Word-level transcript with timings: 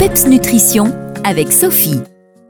PEPS 0.00 0.28
Nutrition 0.28 0.94
avec 1.24 1.52
Sophie. 1.52 2.00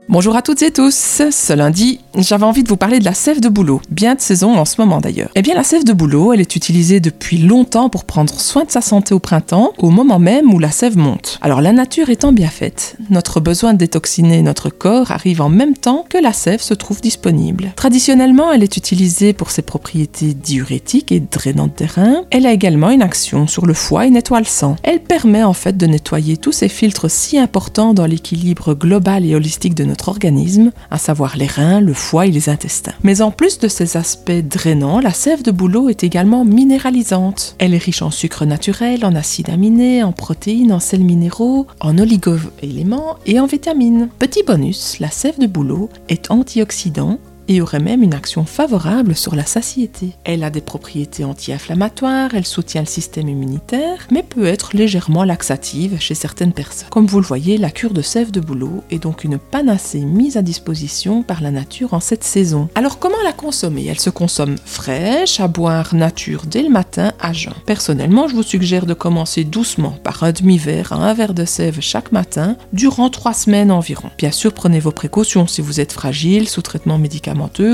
Bonjour 0.09 0.35
à 0.35 0.43
toutes 0.43 0.63
et 0.63 0.73
tous. 0.73 1.23
Ce 1.31 1.53
lundi, 1.53 2.01
j'avais 2.17 2.45
envie 2.45 2.65
de 2.65 2.69
vous 2.69 2.77
parler 2.77 2.99
de 2.99 3.05
la 3.05 3.15
sève 3.15 3.39
de 3.39 3.49
bouleau, 3.49 3.81
bien 3.91 4.17
de 4.17 4.21
saison 4.21 4.59
en 4.59 4.65
ce 4.65 4.81
moment 4.81 4.99
d'ailleurs. 4.99 5.31
Eh 5.37 5.43
bien, 5.43 5.55
la 5.55 5.63
sève 5.63 5.85
de 5.85 5.93
bouleau, 5.93 6.33
elle 6.33 6.41
est 6.41 6.57
utilisée 6.57 6.99
depuis 6.99 7.39
longtemps 7.39 7.89
pour 7.89 8.05
prendre 8.05 8.41
soin 8.41 8.65
de 8.65 8.71
sa 8.71 8.81
santé 8.81 9.15
au 9.15 9.21
printemps, 9.21 9.73
au 9.79 9.91
moment 9.91 10.19
même 10.19 10.53
où 10.53 10.59
la 10.59 10.73
sève 10.73 10.97
monte. 10.97 11.39
Alors, 11.43 11.61
la 11.61 11.73
nature 11.73 12.09
étant 12.09 12.33
bien 12.33 12.49
faite, 12.49 12.97
notre 13.09 13.39
besoin 13.39 13.73
de 13.73 13.79
détoxiner 13.79 14.43
notre 14.43 14.69
corps 14.69 15.13
arrive 15.13 15.43
en 15.43 15.49
même 15.49 15.77
temps 15.77 16.05
que 16.09 16.19
la 16.19 16.33
sève 16.33 16.61
se 16.61 16.75
trouve 16.75 17.01
disponible. 17.01 17.73
Traditionnellement, 17.77 18.53
elle 18.53 18.65
est 18.65 18.77
utilisée 18.77 19.33
pour 19.33 19.51
ses 19.51 19.63
propriétés 19.63 20.35
diurétiques 20.35 21.13
et 21.13 21.21
drainantes 21.21 21.79
des 21.79 21.87
reins. 21.87 22.25
Elle 22.31 22.47
a 22.47 22.53
également 22.53 22.91
une 22.91 23.03
action 23.03 23.47
sur 23.47 23.65
le 23.65 23.75
foie 23.75 24.07
et 24.07 24.11
nettoie 24.11 24.41
le 24.41 24.47
sang. 24.47 24.75
Elle 24.83 25.01
permet 25.01 25.45
en 25.45 25.53
fait 25.53 25.77
de 25.77 25.87
nettoyer 25.87 26.37
tous 26.37 26.53
ces 26.53 26.69
filtres 26.69 27.09
si 27.11 27.39
importants 27.39 27.95
dans 27.95 28.07
l'équilibre 28.07 28.75
global 28.75 29.25
et 29.25 29.37
holistique 29.37 29.75
de 29.75 29.85
notre 29.91 30.09
organisme, 30.09 30.71
à 30.91 30.99
savoir 30.99 31.37
les 31.37 31.47
reins, 31.47 31.81
le 31.81 31.93
foie 31.93 32.27
et 32.27 32.31
les 32.31 32.49
intestins. 32.49 32.95
Mais 33.03 33.21
en 33.21 33.31
plus 33.31 33.59
de 33.59 33.69
ces 33.69 33.97
aspects 33.97 34.31
drainants, 34.31 35.01
la 35.01 35.13
sève 35.13 35.43
de 35.43 35.51
bouleau 35.51 35.89
est 35.89 36.05
également 36.05 36.45
minéralisante. 36.45 37.57
Elle 37.59 37.75
est 37.75 37.79
riche 37.79 38.03
en 38.03 38.11
sucre 38.11 38.47
naturel, 38.47 39.05
en 39.05 39.15
acides 39.15 39.51
aminés, 39.51 40.03
en 40.03 40.13
protéines, 40.13 40.73
en 40.73 40.81
sels 40.81 41.05
minéraux, 41.05 41.67
en 41.81 41.99
oligo-éléments 41.99 43.17
et 43.27 43.41
en 43.41 43.47
vitamines. 43.47 44.09
Petit 44.19 44.45
bonus, 44.45 44.99
la 45.01 45.11
sève 45.11 45.39
de 45.39 45.47
bouleau 45.47 45.91
est 46.09 46.31
antioxydant 46.31 47.19
et 47.51 47.61
aurait 47.61 47.81
même 47.81 48.05
une 48.05 48.15
action 48.15 48.45
favorable 48.45 49.17
sur 49.17 49.35
la 49.35 49.45
satiété. 49.45 50.13
Elle 50.23 50.45
a 50.45 50.51
des 50.51 50.61
propriétés 50.61 51.25
anti-inflammatoires, 51.25 52.31
elle 52.33 52.47
soutient 52.47 52.83
le 52.83 52.87
système 52.87 53.29
immunitaire, 53.29 54.07
mais 54.13 54.23
peut 54.23 54.47
être 54.47 54.77
légèrement 54.77 55.25
laxative 55.25 55.99
chez 55.99 56.15
certaines 56.15 56.53
personnes. 56.53 56.89
Comme 56.91 57.07
vous 57.07 57.21
le 57.21 57.27
voyez, 57.27 57.59
la 57.59 57.73
cure 57.73 57.93
de 57.93 58.03
sève 58.03 58.31
de 58.31 58.39
bouleau 58.39 58.85
est 58.93 59.03
donc 59.03 59.25
une 59.25 59.39
panacée 59.39 59.99
mise 59.99 60.37
à 60.37 60.43
disposition 60.43 61.25
par 61.25 61.41
la 61.43 61.51
nature 61.51 61.93
en 61.93 61.99
cette 61.99 62.23
saison. 62.23 62.69
Alors 62.77 63.01
comment 63.01 63.21
la 63.25 63.33
consommer? 63.33 63.87
Elle 63.87 63.99
se 63.99 64.11
consomme 64.11 64.55
fraîche, 64.65 65.41
à 65.41 65.49
boire 65.49 65.93
nature 65.93 66.45
dès 66.47 66.63
le 66.63 66.71
matin 66.71 67.13
à 67.19 67.33
jeun. 67.33 67.55
Personnellement, 67.67 68.29
je 68.29 68.37
vous 68.37 68.45
suggère 68.45 68.87
de 68.87 68.95
commencer 68.95 69.43
doucement 69.43 69.97
par 70.05 70.23
un 70.23 70.31
demi-verre 70.31 70.93
à 70.93 70.97
un 70.99 71.15
verre 71.15 71.35
de 71.35 71.45
sève 71.45 71.81
chaque 71.81 72.13
matin 72.13 72.57
durant 72.73 73.11
trois 73.11 73.35
semaines 73.35 73.73
environ. 73.73 74.11
Bien 74.19 74.31
sûr, 74.31 74.53
prenez 74.53 74.79
vos 74.79 74.93
précautions 74.93 75.49
si 75.49 75.61
vous 75.61 75.81
êtes 75.81 75.93
fragile, 75.93 76.49
sous 76.49 76.63
traitement 76.63 76.99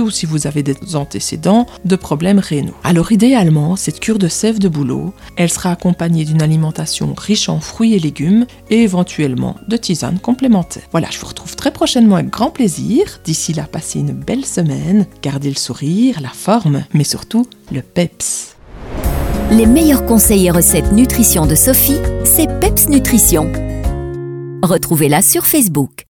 ou 0.01 0.11
si 0.11 0.27
vous 0.27 0.47
avez 0.47 0.63
des 0.63 0.97
antécédents 0.97 1.67
de 1.85 1.97
problèmes 1.97 2.39
rénaux. 2.39 2.75
Alors 2.85 3.13
idéalement, 3.13 3.77
cette 3.77 4.01
cure 4.01 4.19
de 4.19 4.29
sève 4.29 4.59
de 4.59 4.69
bouleau, 4.69 5.13
elle 5.37 5.51
sera 5.51 5.73
accompagnée 5.73 6.25
d'une 6.25 6.43
alimentation 6.43 7.15
riche 7.17 7.49
en 7.49 7.61
fruits 7.61 7.95
et 7.95 7.99
légumes 7.99 8.47
et 8.71 8.83
éventuellement 8.83 9.57
de 9.69 9.77
tisanes 9.77 10.19
complémentaires. 10.19 10.85
Voilà, 10.91 11.09
je 11.11 11.19
vous 11.19 11.27
retrouve 11.27 11.57
très 11.57 11.71
prochainement 11.71 12.17
avec 12.17 12.31
grand 12.31 12.51
plaisir. 12.51 13.21
D'ici 13.25 13.53
là, 13.53 13.65
passez 13.71 14.01
une 14.01 14.13
belle 14.13 14.45
semaine, 14.45 15.07
gardez 15.23 15.51
le 15.51 15.57
sourire, 15.57 16.21
la 16.21 16.31
forme, 16.31 16.85
mais 16.93 17.05
surtout 17.05 17.47
le 17.73 17.83
PEPS. 17.83 18.57
Les 19.51 19.67
meilleurs 19.67 20.07
conseils 20.07 20.47
et 20.47 20.51
recettes 20.51 20.93
nutrition 20.93 21.47
de 21.47 21.55
Sophie, 21.55 22.01
c'est 22.25 22.49
PEPS 22.61 22.89
Nutrition. 22.89 23.53
Retrouvez-la 24.63 25.23
sur 25.23 25.47
Facebook. 25.47 26.06